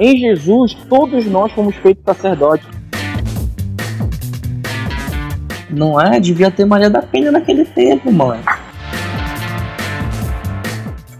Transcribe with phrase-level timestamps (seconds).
[0.00, 2.66] Em Jesus, todos nós fomos feitos sacerdotes.
[5.68, 6.18] Não é?
[6.18, 8.42] Devia ter Maria da Penha naquele tempo, mano.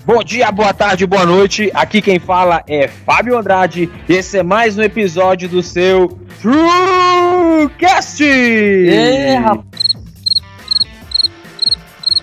[0.06, 1.70] Bom dia, boa tarde, boa noite.
[1.74, 3.90] Aqui quem fala é Fábio Andrade.
[4.08, 8.24] Esse é mais um episódio do seu TrueCast!
[8.24, 9.79] É, rapaz.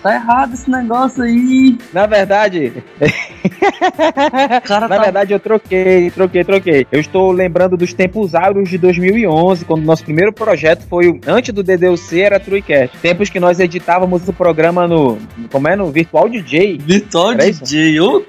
[0.08, 1.76] Tá errado esse negócio aí.
[1.92, 2.72] Na verdade,
[4.64, 5.02] Cara, na tá...
[5.02, 6.86] verdade eu troquei, troquei, troquei.
[6.90, 11.52] Eu estou lembrando dos tempos áureos de 2011, quando nosso primeiro projeto foi o- antes
[11.52, 12.96] do DDUC era TrueCast.
[12.98, 15.18] Tempos que nós editávamos o programa no,
[15.52, 16.78] como é, no Virtual DJ.
[16.78, 17.50] Virtual Era?
[17.50, 18.24] DJ, ô.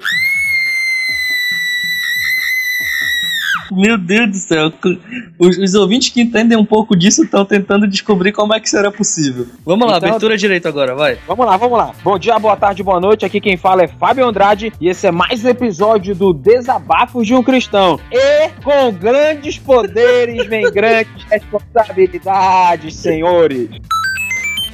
[3.72, 4.72] Meu Deus do céu.
[5.38, 8.90] Os, os ouvintes que entendem um pouco disso estão tentando descobrir como é que será
[8.90, 9.46] possível.
[9.64, 11.18] Vamos lá, Então- abertura direita agora, vai.
[11.26, 11.92] Vamos lá, vamos lá.
[12.02, 13.24] Bom dia, boa tarde, boa noite.
[13.24, 17.34] Aqui quem fala é Fábio Andrade e esse é mais um episódio do Desabafos de
[17.34, 17.98] um Cristão.
[18.10, 23.68] E com grandes poderes vem grandes responsabilidades, senhores.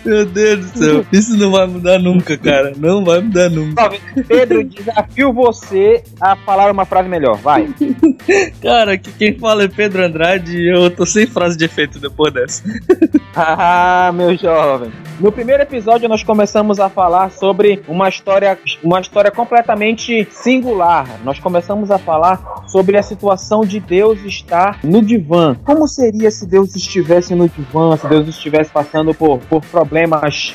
[0.07, 1.07] Meu Deus do céu.
[1.13, 2.73] Isso não vai mudar nunca, cara.
[2.77, 3.91] Não vai mudar nunca.
[4.29, 7.37] Pedro, desafio você a falar uma frase melhor.
[7.39, 7.69] Vai.
[8.63, 12.33] Cara, aqui quem fala é Pedro Andrade e eu tô sem frase de efeito depois
[12.33, 12.63] dessa.
[13.39, 14.91] Ah, meu jovem.
[15.21, 21.21] No primeiro episódio nós começamos a falar sobre uma história, uma história completamente singular.
[21.23, 25.55] Nós começamos a falar sobre a situação de Deus estar no divã.
[25.67, 29.96] Como seria se Deus estivesse no divã, se Deus estivesse passando por, por problemas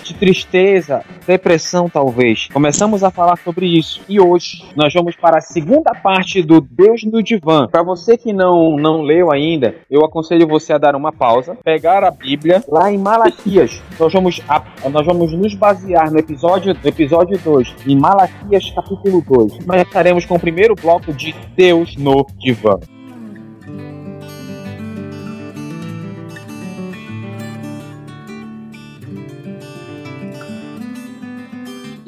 [0.03, 2.47] de tristeza, depressão talvez.
[2.53, 4.02] Começamos a falar sobre isso.
[4.08, 7.67] E hoje nós vamos para a segunda parte do Deus no divã.
[7.67, 12.03] Para você que não não leu ainda, eu aconselho você a dar uma pausa, pegar
[12.03, 13.81] a Bíblia lá em Malaquias.
[14.00, 14.39] Nós vamos
[14.92, 19.66] nós vamos nos basear no episódio no episódio 2, em Malaquias capítulo 2.
[19.66, 22.80] Nós estaremos com o primeiro bloco de Deus no divã.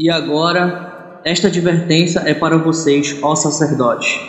[0.04, 4.20] E agora, esta advertência é para vocês, ó sacerdotes.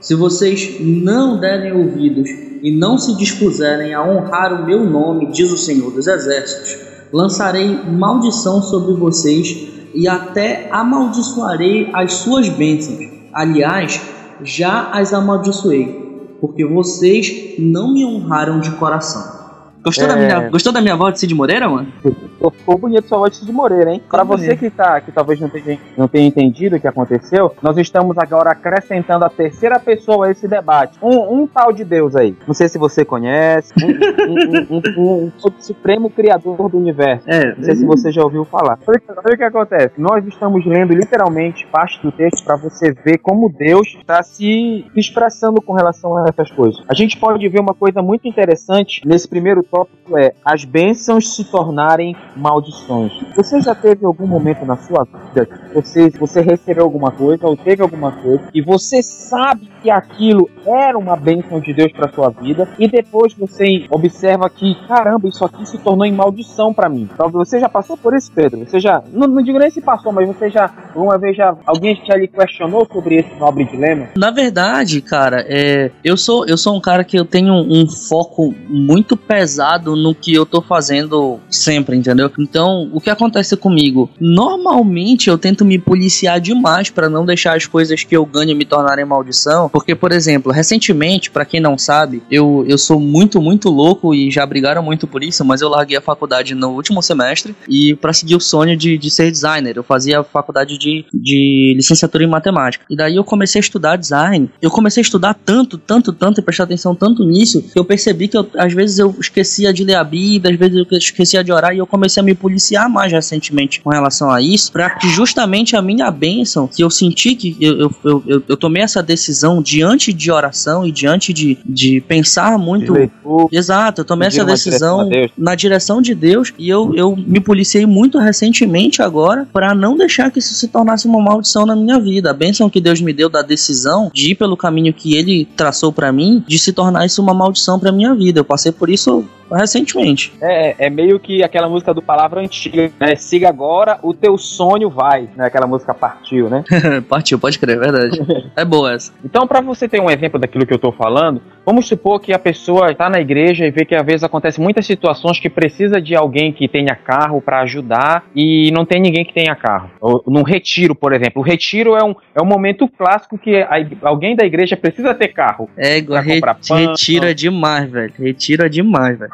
[0.00, 2.28] Se vocês não derem ouvidos
[2.60, 6.76] e não se dispuserem a honrar o meu nome, diz o Senhor dos Exércitos,
[7.12, 13.08] lançarei maldição sobre vocês e até amaldiçoarei as suas bênçãos.
[13.32, 14.00] Aliás,
[14.42, 19.38] já as amaldiçoei, porque vocês não me honraram de coração.
[19.84, 20.26] Gostou, da, É.
[20.26, 21.86] minha, gostou da minha voz de Cid Moreira, mano?
[22.40, 24.02] Ficou- Ficou bonito sua voz de Moreira, hein?
[24.08, 27.76] Para você que tá, que talvez não tenha, não tenha entendido o que aconteceu, nós
[27.76, 30.98] estamos agora acrescentando a terceira pessoa a esse debate.
[31.02, 32.34] Um, um tal de Deus aí.
[32.46, 33.72] Não sei se você conhece.
[33.82, 33.90] Um,
[34.32, 37.28] um- um- um- um supremo criador do universo.
[37.28, 38.78] É, Não sei se você já ouviu falar.
[38.86, 40.00] Olha olha o que acontece.
[40.00, 45.60] Nós estamos lendo literalmente parte do texto para você ver como Deus está se expressando
[45.60, 46.82] com relação a essas coisas.
[46.88, 51.44] A gente pode ver uma coisa muito interessante nesse primeiro tópico é as bênçãos se
[51.50, 53.12] tornarem maldições.
[53.36, 57.56] Você já teve algum momento na sua vida que você, você recebeu alguma coisa ou
[57.56, 62.30] teve alguma coisa e você sabe que aquilo era uma bênção de Deus para sua
[62.30, 67.08] vida e depois você observa que caramba isso aqui se tornou em maldição para mim.
[67.16, 68.60] Talvez você já passou por isso, Pedro.
[68.60, 72.00] Você já não, não digo nem se passou, mas você já uma vez já alguém
[72.06, 74.08] já lhe questionou sobre esse nobre dilema?
[74.16, 78.54] Na verdade, cara, é, eu sou eu sou um cara que eu tenho um foco
[78.68, 82.19] muito pesado no que eu tô fazendo sempre, entendeu?
[82.38, 84.10] Então, o que acontece comigo?
[84.20, 88.64] Normalmente eu tento me policiar demais pra não deixar as coisas que eu ganho me
[88.64, 93.68] tornarem maldição, porque por exemplo, recentemente, pra quem não sabe, eu eu sou muito muito
[93.68, 97.54] louco e já brigaram muito por isso, mas eu larguei a faculdade no último semestre
[97.68, 101.74] e pra seguir o sonho de, de ser designer, eu fazia a faculdade de, de
[101.76, 102.84] licenciatura em matemática.
[102.90, 104.50] E daí eu comecei a estudar design.
[104.60, 108.28] Eu comecei a estudar tanto, tanto, tanto e prestar atenção tanto nisso que eu percebi
[108.28, 111.52] que eu- às vezes eu esquecia de ler a Bíblia, às vezes eu esquecia de
[111.52, 115.08] orar e eu comecei a me policiar mais recentemente com relação a isso, para que
[115.08, 119.02] justamente a minha bênção, que eu senti que eu, eu, eu, eu, eu tomei essa
[119.02, 124.44] decisão diante de oração e diante de, de pensar muito Leitura, Exato, eu tomei essa
[124.44, 125.30] direção decisão Deus.
[125.36, 130.30] na direção de Deus e eu, eu me policiei muito recentemente agora para não deixar
[130.30, 132.30] que isso se tornasse uma maldição na minha vida.
[132.30, 135.92] A bênção que Deus me deu da decisão de ir pelo caminho que Ele traçou
[135.92, 138.40] para mim, de se tornar isso uma maldição para minha vida.
[138.40, 139.24] Eu passei por isso
[139.56, 140.32] recentemente.
[140.40, 143.16] É, é meio que aquela música do Palavra Antiga, né?
[143.16, 145.46] Siga agora, o teu sonho vai, né?
[145.46, 146.64] Aquela música partiu, né?
[147.08, 148.20] Partiu, pode crer, é verdade.
[148.56, 149.12] É boa essa.
[149.24, 152.38] Então, para você ter um exemplo daquilo que eu tô falando, vamos supor que a
[152.38, 156.14] pessoa está na igreja e vê que às vezes acontece muitas situações que precisa de
[156.14, 159.90] alguém que tenha carro para ajudar e não tem ninguém que tenha carro.
[160.00, 161.40] Ou, num retiro, por exemplo.
[161.40, 163.70] O retiro é um, é um momento clássico que a,
[164.02, 165.68] alguém da igreja precisa ter carro.
[165.76, 166.40] É, igual re,
[166.70, 168.12] retira demais, velho.
[168.18, 169.30] Retira demais, velho.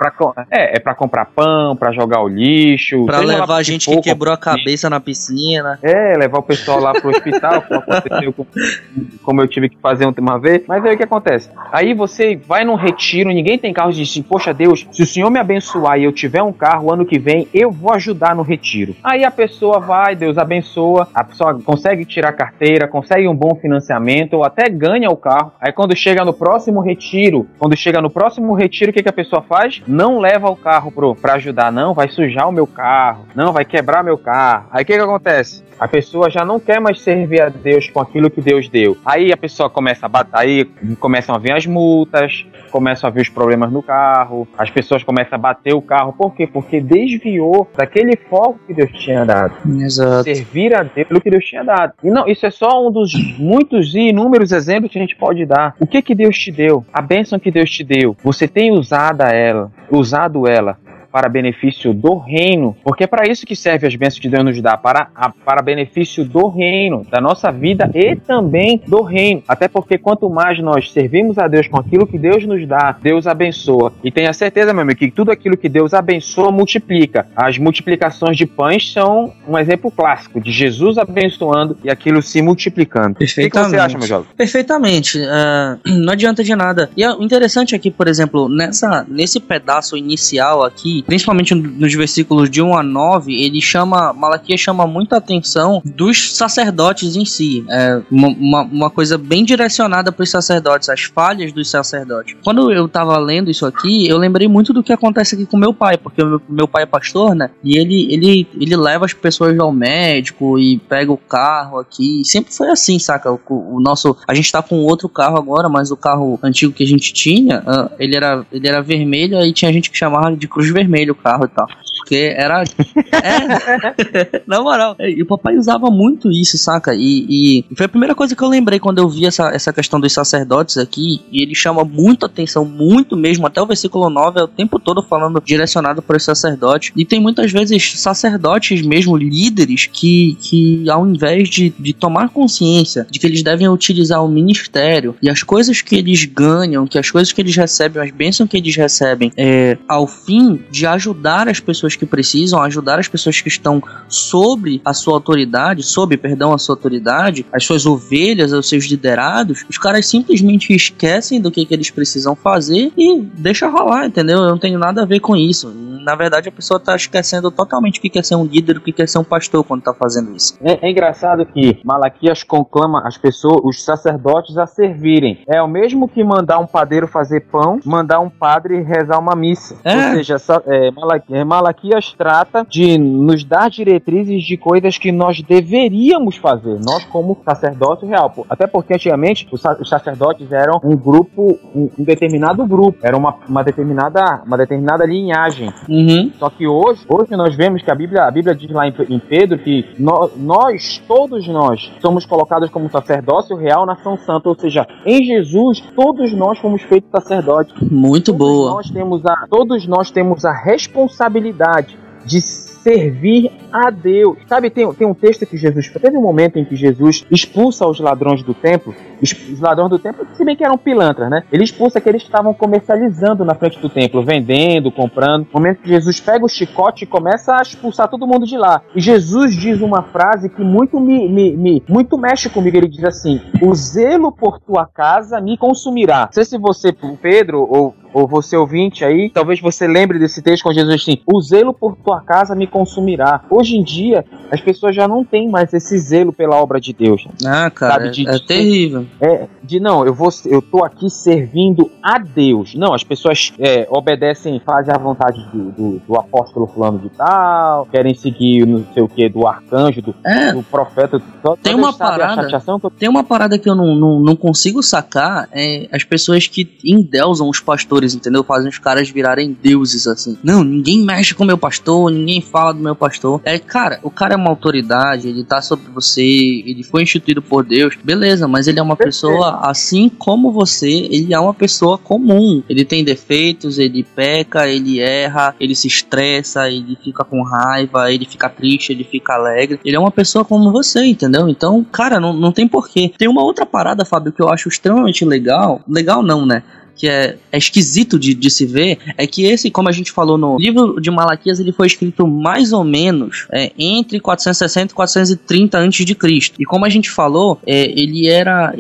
[0.50, 3.04] É, é pra comprar pão, pra jogar o lixo.
[3.06, 5.78] Pra levar a gente que quebrou a cabeça na piscina.
[5.82, 8.46] É, levar o pessoal lá pro hospital, como aconteceu com,
[9.22, 10.62] como eu tive que fazer uma vez.
[10.66, 11.50] Mas aí o que acontece?
[11.72, 12.15] Aí você
[12.46, 15.38] vai num retiro, ninguém tem carro e diz assim, poxa Deus, se o Senhor me
[15.38, 18.94] abençoar e eu tiver um carro ano que vem, eu vou ajudar no retiro.
[19.02, 24.34] Aí a pessoa vai, Deus abençoa, a pessoa consegue tirar carteira, consegue um bom financiamento,
[24.34, 25.52] ou até ganha o carro.
[25.60, 29.12] Aí quando chega no próximo retiro, quando chega no próximo retiro, o que, que a
[29.12, 29.82] pessoa faz?
[29.86, 33.64] Não leva o carro pro, pra ajudar, não, vai sujar o meu carro, não, vai
[33.64, 34.68] quebrar meu carro.
[34.70, 35.65] Aí o que, que acontece?
[35.78, 38.96] A pessoa já não quer mais servir a Deus com aquilo que Deus deu.
[39.04, 40.64] Aí a pessoa começa a bater, aí
[40.98, 45.36] começam a vir as multas, começam a vir os problemas no carro, as pessoas começam
[45.36, 46.12] a bater o carro.
[46.12, 46.46] Por quê?
[46.46, 49.54] Porque desviou daquele foco que Deus tinha dado.
[49.78, 50.24] Exato.
[50.24, 51.92] Servir a Deus pelo que Deus tinha dado.
[52.02, 55.44] E não, isso é só um dos muitos e inúmeros exemplos que a gente pode
[55.44, 55.74] dar.
[55.78, 56.84] O que que Deus te deu?
[56.92, 58.16] A bênção que Deus te deu.
[58.24, 60.78] Você tem usado ela, usado ela
[61.16, 64.60] para benefício do reino, porque é para isso que serve as bênçãos que Deus nos
[64.60, 69.42] dá, para, a, para benefício do reino, da nossa vida e também do reino.
[69.48, 73.26] Até porque quanto mais nós servimos a Deus com aquilo que Deus nos dá, Deus
[73.26, 73.94] abençoa.
[74.04, 77.26] E tenha certeza, meu amigo, que tudo aquilo que Deus abençoa multiplica.
[77.34, 83.14] As multiplicações de pães são um exemplo clássico de Jesus abençoando e aquilo se multiplicando.
[83.14, 83.68] Perfeitamente.
[83.68, 84.28] O que você acha, meu jovem?
[84.36, 85.18] Perfeitamente.
[85.18, 86.90] Uh, não adianta de nada.
[86.94, 92.60] E o interessante aqui, por exemplo, nessa, nesse pedaço inicial aqui, principalmente nos versículos de
[92.60, 97.64] 1 a 9, ele chama, Malaquias chama muita atenção dos sacerdotes em si.
[97.70, 102.36] É uma, uma coisa bem direcionada para os sacerdotes, as falhas dos sacerdotes.
[102.42, 105.72] Quando eu estava lendo isso aqui, eu lembrei muito do que acontece aqui com meu
[105.72, 107.50] pai, porque meu, pai é pastor, né?
[107.62, 112.22] E ele, ele, ele leva as pessoas ao médico e pega o carro aqui.
[112.24, 113.30] Sempre foi assim, saca?
[113.30, 114.16] O, o nosso.
[114.26, 117.60] A gente tá com outro carro agora, mas o carro antigo que a gente tinha,
[117.60, 121.12] uh, ele, era, ele era vermelho e tinha gente que chamava de cruz vermelha vermelho
[121.12, 121.66] o carro e tal.
[122.06, 122.62] Porque era.
[122.62, 124.94] é, na moral.
[125.00, 126.94] E o papai usava muito isso, saca?
[126.94, 129.98] E, e, foi a primeira coisa que eu lembrei quando eu vi essa, essa questão
[129.98, 131.20] dos sacerdotes aqui.
[131.32, 133.44] E ele chama muito atenção, muito mesmo.
[133.44, 136.92] Até o versículo 9 é o tempo todo falando direcionado para os sacerdotes.
[136.94, 143.04] E tem muitas vezes sacerdotes mesmo, líderes, que, que ao invés de, de tomar consciência
[143.10, 147.10] de que eles devem utilizar o ministério e as coisas que eles ganham, que as
[147.10, 151.58] coisas que eles recebem, as bênçãos que eles recebem, é, ao fim de ajudar as
[151.58, 156.58] pessoas que precisam, ajudar as pessoas que estão sobre a sua autoridade, sob, perdão, a
[156.58, 161.74] sua autoridade, as suas ovelhas, os seus liderados, os caras simplesmente esquecem do que, que
[161.74, 164.38] eles precisam fazer e deixa rolar, entendeu?
[164.38, 165.72] Eu não tenho nada a ver com isso.
[166.06, 168.92] Na verdade, a pessoa está esquecendo totalmente o que quer ser um líder, o que
[168.92, 170.56] quer ser um pastor quando está fazendo isso.
[170.62, 175.42] É, é, engraçado que Malaquias conclama as pessoas, os sacerdotes, a servirem.
[175.48, 179.76] É o mesmo que mandar um padeiro fazer pão, mandar um padre rezar uma missa.
[179.82, 179.94] É.
[179.94, 180.88] Ou seja, é,
[181.30, 181.44] é,
[181.86, 188.04] Malaquias trata de nos dar diretrizes de coisas que nós deveríamos fazer, nós como sacerdote
[188.04, 188.32] real.
[188.48, 194.42] Até porque antigamente os sacerdotes eram um grupo, um, determinado grupo, era uma, uma, determinada,
[194.44, 195.72] uma determinada linhagem.
[195.88, 196.32] Uhum.
[196.38, 199.18] Só que hoje, hoje nós vemos que a Bíblia, a Bíblia diz lá em, em
[199.18, 204.48] Pedro que nós, nós, todos nós, somos colocados como sacerdócio real, nação santa.
[204.48, 207.74] Ou seja, em Jesus, todos nós fomos feitos sacerdotes.
[207.90, 208.70] Muito todos boa.
[208.72, 214.38] Nós temos a, todos nós temos a responsabilidade de servir a Deus.
[214.48, 215.88] Sabe, tem, tem um texto que Jesus.
[215.88, 218.94] Teve um momento em que Jesus expulsa os ladrões do templo.
[219.22, 221.42] Os ladrões do templo, se bem que eram pilantras, né?
[221.52, 225.46] Ele expulsa que eles estavam comercializando na frente do templo, vendendo, comprando.
[225.52, 228.82] No momento que Jesus pega o chicote e começa a expulsar todo mundo de lá.
[228.94, 232.76] E Jesus diz uma frase que muito me, me, me muito mexe comigo.
[232.76, 236.26] Ele diz assim: O zelo por tua casa me consumirá.
[236.26, 240.62] Não sei se você, Pedro, ou ou você ouvinte aí, talvez você lembre desse texto
[240.62, 243.44] com Jesus assim: O zelo por tua casa me consumirá.
[243.50, 247.28] Hoje em dia, as pessoas já não têm mais esse zelo pela obra de Deus.
[247.44, 248.10] Ah, cara?
[248.10, 249.05] De, é, é terrível.
[249.20, 252.74] É, de não, eu vou, eu tô aqui servindo a Deus.
[252.74, 257.86] Não, as pessoas é, obedecem, fazem a vontade do, do, do, apóstolo fulano de tal,
[257.86, 260.52] querem seguir não sei o que, do arcanjo, do, é.
[260.52, 261.20] do profeta.
[261.62, 262.90] tem uma parada, eu...
[262.90, 267.48] tem uma parada que eu não, não, não consigo sacar, é as pessoas que endeusam
[267.48, 268.44] os pastores, entendeu?
[268.44, 270.38] Fazem os caras virarem deuses, assim.
[270.42, 273.40] Não, ninguém mexe com meu pastor, ninguém fala do meu pastor.
[273.44, 277.64] É, cara, o cara é uma autoridade, ele tá sobre você, ele foi instituído por
[277.64, 281.98] Deus, beleza, mas ele é uma uma pessoa assim como você, ele é uma pessoa
[281.98, 282.62] comum.
[282.68, 288.24] Ele tem defeitos, ele peca, ele erra, ele se estressa, ele fica com raiva, ele
[288.24, 289.78] fica triste, ele fica alegre.
[289.84, 291.48] Ele é uma pessoa como você, entendeu?
[291.48, 293.12] Então, cara, não, não tem porquê.
[293.16, 295.80] Tem uma outra parada, Fábio, que eu acho extremamente legal.
[295.86, 296.62] Legal não, né?
[296.96, 300.38] Que é, é esquisito de, de, se ver é que esse, como a gente falou
[300.38, 305.78] no livro de Malaquias, ele foi escrito mais ou menos é, entre 460 e 430
[305.78, 306.60] antes de Cristo.
[306.60, 308.74] E como a gente falou, é, ele era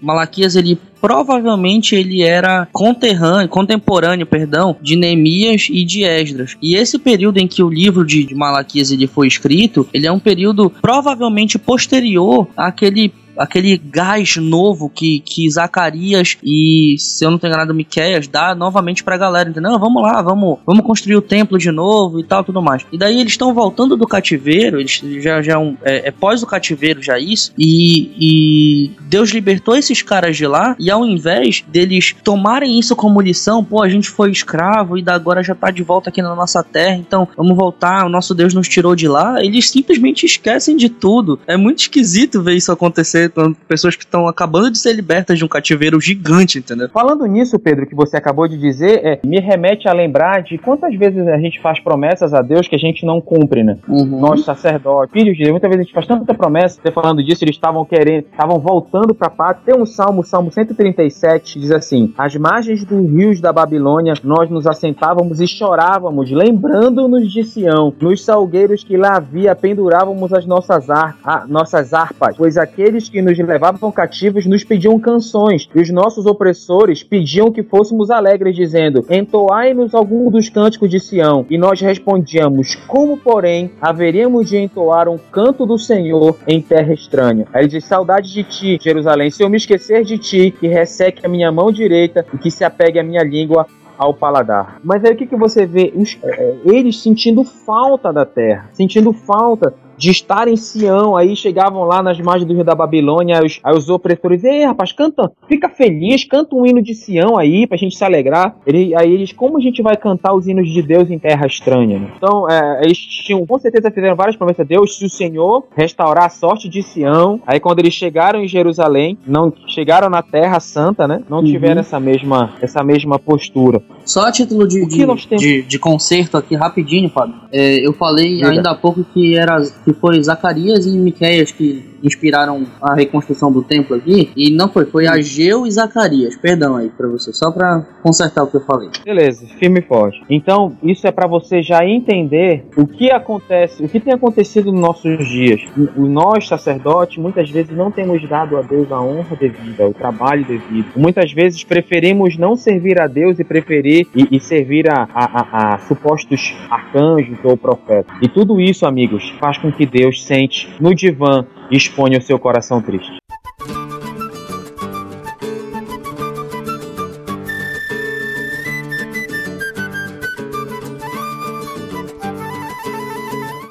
[0.00, 6.56] Malaquias ele provavelmente ele era conterrâneo, contemporâneo, perdão, de Neemias e de Esdras.
[6.60, 10.12] E esse período em que o livro de, de Malaquias ele foi escrito, ele é
[10.12, 17.38] um período provavelmente posterior àquele aquele gás novo que, que Zacarias e, se eu não
[17.38, 19.72] tenho enganado, Miqueias dá novamente pra galera, entendeu?
[19.72, 22.84] Não, vamos lá, vamos, vamos construir o templo de novo e tal, tudo mais.
[22.92, 26.46] E daí eles estão voltando do cativeiro, eles já, já um, é, é, pós o
[26.46, 32.14] cativeiro já isso, e, e Deus libertou esses caras de lá, e ao invés deles
[32.24, 36.10] tomarem isso como lição, pô, a gente foi escravo e agora já tá de volta
[36.10, 39.70] aqui na nossa terra, então vamos voltar, o nosso Deus nos tirou de lá, eles
[39.70, 41.38] simplesmente esquecem de tudo.
[41.46, 43.27] É muito esquisito ver isso acontecer
[43.66, 46.88] pessoas que estão acabando de ser libertas de um cativeiro gigante, entendeu?
[46.90, 50.94] Falando nisso, Pedro, que você acabou de dizer, é, me remete a lembrar de quantas
[50.96, 53.78] vezes a gente faz promessas a Deus que a gente não cumpre, né?
[53.88, 54.20] Uhum.
[54.20, 57.44] Nós, sacerdotes, filhos de Deus, muitas vezes a gente faz tanta promessa, você falando disso,
[57.44, 59.74] eles estavam querendo, estavam voltando para a pátria.
[59.74, 64.66] Tem um salmo, Salmo 137, diz assim: Às margens dos rios da Babilônia, nós nos
[64.66, 71.16] assentávamos e chorávamos, lembrando-nos de Sião, nos salgueiros que lá havia, pendurávamos as nossas, ar,
[71.24, 75.90] a, nossas harpas, pois aqueles que que nos levavam cativos nos pediam canções, e os
[75.90, 81.44] nossos opressores pediam que fôssemos alegres, dizendo: Entoai-nos algum dos cânticos de Sião.
[81.50, 87.46] E nós respondíamos: Como, porém, haveríamos de entoar um canto do Senhor em terra estranha?
[87.52, 91.26] Aí ele diz: Saudade de ti, Jerusalém, se eu me esquecer de ti, que resseque
[91.26, 93.66] a minha mão direita e que se apegue a minha língua
[93.98, 94.78] ao paladar.
[94.84, 95.92] Mas aí o que, que você vê?
[95.96, 101.82] Os, é, eles sentindo falta da terra, sentindo falta de estar em Sião, aí chegavam
[101.82, 105.30] lá nas margens do rio da Babilônia, aí os, aí os opressores, ei rapaz, canta,
[105.48, 108.56] fica feliz, canta um hino de Sião aí, pra gente se alegrar.
[108.64, 111.98] Ele, aí eles, como a gente vai cantar os hinos de Deus em terra estranha?
[111.98, 112.12] Né?
[112.16, 116.26] Então, é, eles tinham, com certeza fizeram várias promessas a Deus, se o Senhor restaurar
[116.26, 121.08] a sorte de Sião, aí quando eles chegaram em Jerusalém, não chegaram na terra santa,
[121.08, 121.44] né, não uhum.
[121.44, 123.82] tiveram essa mesma, essa mesma postura.
[124.04, 128.70] Só a título de, de, de, de, conserto aqui, rapidinho, Fábio, é, eu falei ainda
[128.70, 129.58] há pouco que era
[129.88, 134.30] que foi Zacarias e Miqueias que inspiraram a reconstrução do templo aqui.
[134.36, 136.36] E não foi, foi Ageu e Zacarias.
[136.36, 138.90] Perdão aí pra você, só pra consertar o que eu falei.
[139.04, 140.22] Beleza, firme e forte.
[140.28, 144.80] Então, isso é para você já entender o que acontece, o que tem acontecido nos
[144.80, 145.62] nossos dias.
[145.96, 150.44] O nós, sacerdotes, muitas vezes não temos dado a Deus a honra devida, o trabalho
[150.44, 150.88] devido.
[150.96, 155.74] Muitas vezes preferimos não servir a Deus e preferir e, e servir a, a, a,
[155.74, 158.14] a supostos arcanjos ou profetas.
[158.22, 162.36] E tudo isso, amigos, faz com que Deus sente no divã e exponha o seu
[162.36, 163.16] coração triste.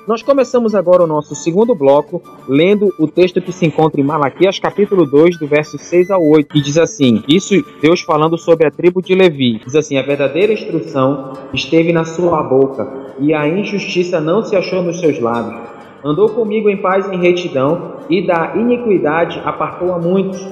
[0.08, 4.58] Nós começamos agora o nosso segundo bloco lendo o texto que se encontra em Malaquias
[4.58, 8.72] capítulo 2, do verso 6 ao 8, que diz assim: Isso Deus falando sobre a
[8.72, 9.60] tribo de Levi.
[9.66, 14.82] Diz assim: A verdadeira instrução esteve na sua boca, e a injustiça não se achou
[14.82, 15.77] nos seus lábios.
[16.04, 20.46] Andou comigo em paz e em retidão, e da iniquidade apartou a muitos.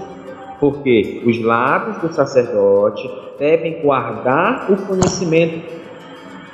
[0.60, 5.62] Porque os lábios do sacerdote devem guardar o conhecimento,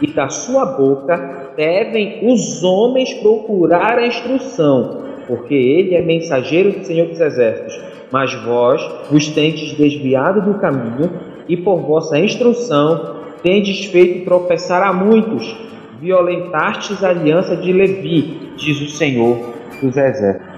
[0.01, 6.83] e da sua boca devem os homens procurar a instrução, porque ele é mensageiro do
[6.83, 7.79] Senhor dos Exércitos.
[8.11, 11.09] Mas vós vos tendes desviado do caminho,
[11.47, 15.55] e por vossa instrução tendes feito tropeçar a muitos
[15.99, 19.37] violentastes a aliança de Levi, diz o Senhor
[19.81, 20.51] dos Exércitos.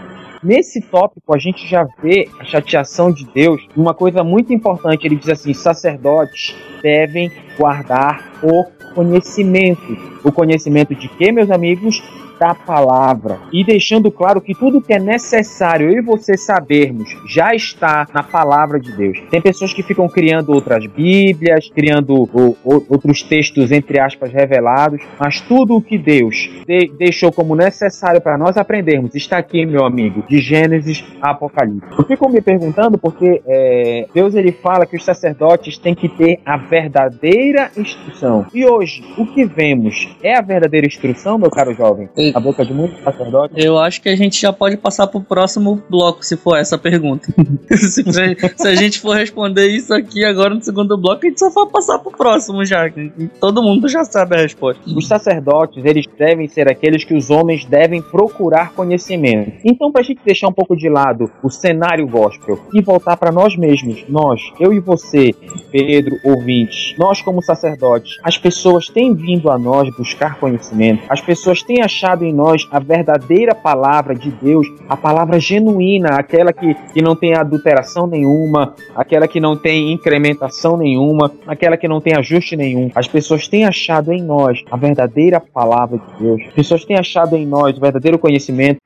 [0.44, 5.08] Nesse tópico, a gente já vê a chateação de Deus uma coisa muito importante.
[5.08, 9.98] Ele diz assim: sacerdotes devem guardar o conhecimento.
[10.22, 12.04] O conhecimento de quê, meus amigos?
[12.40, 17.54] Da palavra e deixando claro que tudo que é necessário eu e você sabermos já
[17.54, 19.20] está na palavra de Deus.
[19.30, 22.30] Tem pessoas que ficam criando outras Bíblias, criando
[22.64, 28.38] outros textos, entre aspas, revelados, mas tudo o que Deus de, deixou como necessário para
[28.38, 31.88] nós aprendermos está aqui, meu amigo, de Gênesis a Apocalipse.
[31.98, 36.40] Eu fico me perguntando porque é, Deus ele fala que os sacerdotes têm que ter
[36.46, 38.46] a verdadeira instrução.
[38.54, 42.10] E hoje, o que vemos é a verdadeira instrução, meu caro jovem?
[42.34, 43.64] A boca de muitos sacerdotes?
[43.64, 47.28] Eu acho que a gente já pode passar pro próximo bloco, se for essa pergunta.
[47.72, 51.50] se, se, a gente for responder isso aqui agora no segundo bloco, a gente só
[51.50, 52.84] vai passar pro próximo já.
[53.40, 54.82] Todo mundo já sabe a resposta.
[54.96, 59.54] Os sacerdotes, eles devem ser aqueles que os homens devem procurar conhecimento.
[59.64, 63.56] Então, pra gente deixar um pouco de lado o cenário gospel e voltar para nós
[63.58, 65.34] mesmos, nós, eu e você,
[65.72, 71.64] Pedro, ouvintes, nós como sacerdotes, as pessoas têm vindo a nós buscar conhecimento, as pessoas
[71.64, 77.02] têm achado em nós a verdadeira palavra de Deus, a palavra genuína, aquela que, que
[77.02, 82.56] não tem adulteração nenhuma, aquela que não tem incrementação nenhuma, aquela que não tem ajuste
[82.56, 82.92] nenhum.
[82.94, 87.36] As pessoas têm achado em nós a verdadeira palavra de Deus, as pessoas têm achado
[87.36, 88.80] em nós o verdadeiro conhecimento.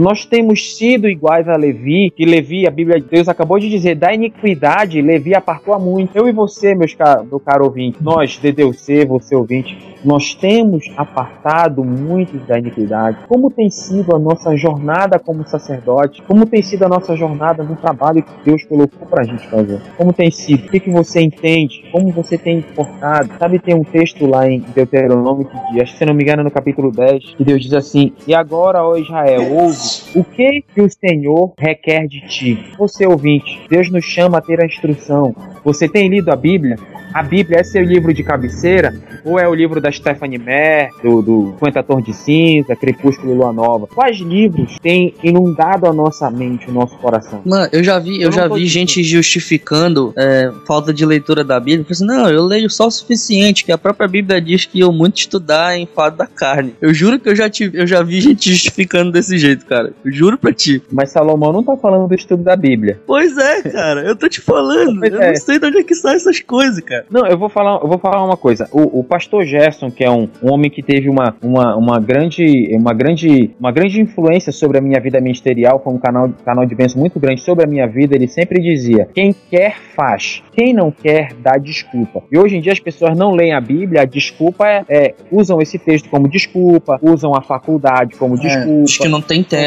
[0.00, 3.96] Nós temos sido iguais a Levi, que Levi, a Bíblia de Deus acabou de dizer,
[3.96, 6.16] da iniquidade, Levi apartou a muito.
[6.16, 11.84] Eu e você, meus caro, meu caro ouvinte, nós, DDUC, você ouvinte, nós temos apartado
[11.84, 13.18] muitos da iniquidade.
[13.28, 16.22] Como tem sido a nossa jornada como sacerdote?
[16.22, 19.82] Como tem sido a nossa jornada no trabalho que Deus colocou para a gente fazer?
[19.98, 20.64] Como tem sido?
[20.64, 21.84] O que, que você entende?
[21.92, 23.28] Como você tem portado?
[23.38, 26.90] Sabe, tem um texto lá em Deuteronômio que diz, se não me engano, no capítulo
[26.90, 31.52] 10, que Deus diz assim: E agora, ó Israel, ouve o que, que o Senhor
[31.58, 32.58] requer de ti.
[32.78, 35.34] Você ouvinte, Deus nos chama a ter a instrução.
[35.64, 36.76] Você tem lido a Bíblia?
[37.12, 38.94] A Bíblia é seu livro de cabeceira?
[39.24, 43.52] Ou é o livro da Stephanie Meyer, do, do Quentator de Cinza, Crepúsculo e Lua
[43.52, 43.86] Nova?
[43.86, 47.42] Quais livros têm inundado a nossa mente, o nosso coração?
[47.44, 51.58] Mano, eu já vi, eu, eu já vi gente justificando é, falta de leitura da
[51.58, 51.84] Bíblia.
[51.88, 54.92] Eu assim, não, eu leio só o suficiente, que a própria Bíblia diz que eu
[54.92, 56.74] muito estudar em fado da carne.
[56.80, 59.92] Eu juro que eu já, tive, eu já vi gente justificando desse jeito, cara.
[60.04, 60.82] Eu juro pra ti.
[60.90, 62.98] Mas Salomão não tá falando do estudo da Bíblia.
[63.06, 64.00] Pois é, cara.
[64.02, 65.04] Eu tô te falando.
[65.04, 65.28] Eu é.
[65.28, 67.06] não sei de onde é que saem essas coisas, cara.
[67.08, 68.68] Não, eu vou falar, eu vou falar uma coisa.
[68.72, 72.68] O, o pastor Gerson, que é um, um, homem que teve uma, uma, uma, grande,
[72.72, 76.74] uma, grande, uma grande influência sobre a minha vida ministerial, foi um canal, canal de
[76.74, 80.90] bênção muito grande sobre a minha vida, ele sempre dizia: quem quer faz, quem não
[80.90, 82.24] quer dá desculpa.
[82.32, 85.60] E hoje em dia as pessoas não leem a Bíblia, a desculpa é, é usam
[85.60, 88.84] esse texto como desculpa, usam a faculdade como é, desculpa.
[88.84, 89.59] Diz que não tem tempo.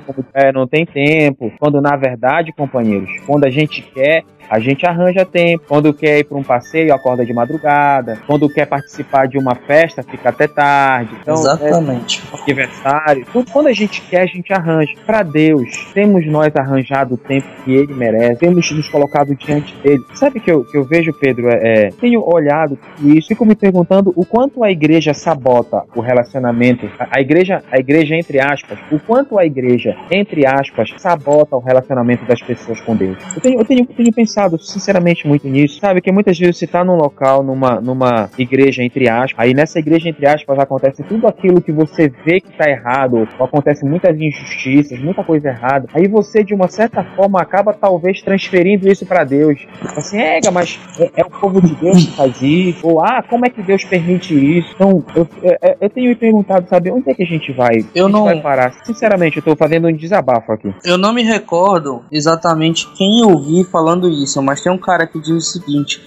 [0.00, 1.52] Como, é, não tem tempo.
[1.58, 5.64] Quando na verdade, companheiros, quando a gente quer, a gente arranja tempo.
[5.66, 8.18] Quando quer ir para um passeio, acorda de madrugada.
[8.26, 11.16] Quando quer participar de uma festa, fica até tarde.
[11.20, 12.22] Então, Exatamente.
[12.32, 13.26] É, aniversário.
[13.32, 14.92] Tudo, quando a gente quer, a gente arranja.
[15.06, 18.36] Para Deus, temos nós arranjado o tempo que Ele merece.
[18.36, 20.02] Temos nos colocado diante dele.
[20.14, 21.48] Sabe que eu, que eu vejo, Pedro?
[21.48, 23.28] É, é tenho olhado isso.
[23.28, 26.88] Fico me perguntando o quanto a igreja sabota o relacionamento.
[26.98, 31.60] A, a igreja, a igreja entre aspas, o quanto a igreja entre aspas sabota o
[31.60, 33.18] relacionamento das pessoas com Deus.
[33.34, 36.00] Eu tenho, eu tenho, eu tenho pensado pensado sinceramente muito nisso, sabe?
[36.00, 40.08] Que muitas vezes você tá num local, numa, numa igreja, entre aspas, aí nessa igreja,
[40.08, 45.22] entre aspas, acontece tudo aquilo que você vê que tá errado, acontece muitas injustiças, muita
[45.22, 45.86] coisa errada.
[45.94, 49.60] Aí você, de uma certa forma, acaba talvez transferindo isso para Deus.
[49.96, 53.46] Assim, é, mas é, é, o povo de Deus que faz isso, ou ah, como
[53.46, 54.72] é que Deus permite isso?
[54.74, 57.84] Então, eu, eu, eu tenho me perguntado, sabe, onde é que a gente vai?
[57.94, 58.24] Eu não.
[58.24, 58.72] vai parar?
[58.84, 60.74] Sinceramente, eu tô fazendo um desabafo aqui.
[60.84, 65.06] Eu não me recordo exatamente quem eu vi falando isso isso, mas tem um cara
[65.06, 66.00] que diz o seguinte: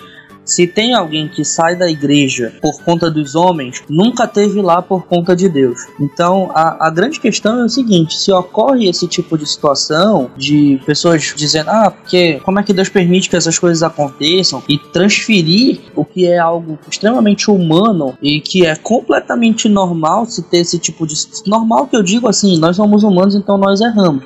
[0.47, 5.05] se tem alguém que sai da igreja por conta dos homens, nunca teve lá por
[5.05, 5.81] conta de Deus.
[5.99, 10.79] Então a, a grande questão é o seguinte: se ocorre esse tipo de situação de
[10.85, 15.81] pessoas dizendo, ah, porque como é que Deus permite que essas coisas aconteçam e transferir
[15.93, 21.05] o que é algo extremamente humano e que é completamente normal se ter esse tipo
[21.05, 21.15] de.
[21.45, 24.23] Normal que eu digo assim, nós somos humanos, então nós erramos.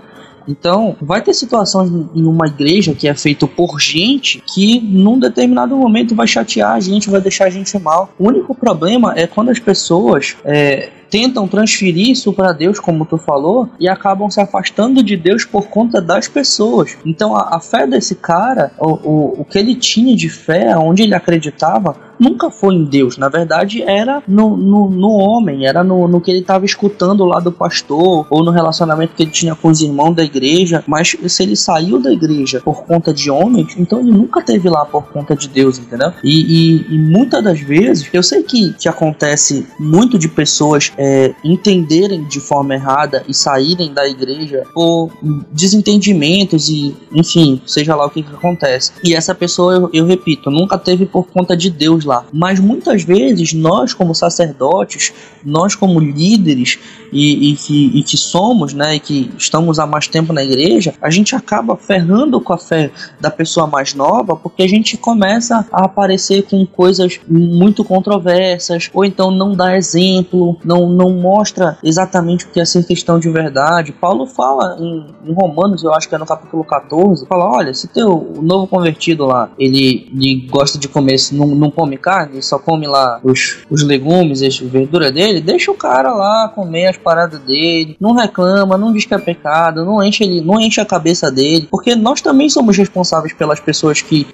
[0.47, 5.75] Então, vai ter situações em uma igreja que é feito por gente que num determinado
[5.75, 8.10] momento vai chatear a gente, vai deixar a gente mal.
[8.17, 13.17] O único problema é quando as pessoas é, tentam transferir isso para Deus, como tu
[13.17, 16.97] falou, e acabam se afastando de Deus por conta das pessoas.
[17.06, 21.04] Então a, a fé desse cara, o, o, o que ele tinha de fé, onde
[21.04, 26.08] ele acreditava, nunca foi em Deus, na verdade era no, no, no homem, era no,
[26.08, 29.69] no que ele estava escutando lá do pastor, ou no relacionamento que ele tinha com
[29.69, 34.00] os irmãos da igreja, mas se ele saiu da igreja por conta de homens, então
[34.00, 36.13] ele nunca teve lá por conta de Deus, entendeu?
[36.24, 41.33] E, e, e muitas das vezes, eu sei que, que acontece muito de pessoas é,
[41.43, 45.09] entenderem de forma errada e saírem da igreja por
[45.51, 48.91] desentendimentos e, enfim, seja lá o que, que acontece.
[49.03, 52.23] E essa pessoa, eu, eu repito, nunca teve por conta de Deus lá.
[52.31, 55.11] Mas muitas vezes nós, como sacerdotes,
[55.43, 56.77] nós como líderes
[57.11, 60.93] e, e, que, e que somos, né, e que estamos há mais tempo na igreja,
[61.01, 65.65] a gente acaba ferrando com a fé da pessoa mais nova porque a gente começa
[65.71, 72.45] a aparecer com coisas muito controversas ou então não dá exemplo, não, não mostra exatamente
[72.45, 73.91] o que é ser cristão de verdade.
[73.91, 77.88] Paulo fala em, em Romanos, eu acho que é no capítulo 14, fala, olha, se
[77.88, 82.88] teu novo convertido lá, ele, ele gosta de comer, não, não come carne, só come
[82.88, 87.95] lá os, os legumes, as verduras dele, deixa o cara lá comer as paradas dele,
[87.99, 91.67] não reclama, não diz que é pecado, não enche, ele, não enche a cabeça dele,
[91.69, 94.25] porque nós também somos responsáveis pelas pessoas que,